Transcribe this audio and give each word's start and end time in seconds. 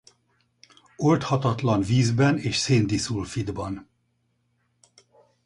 Oldhatatlan 0.97 1.81
vízben 1.83 2.37
és 2.37 2.55
szén-diszulfidban. 2.57 3.89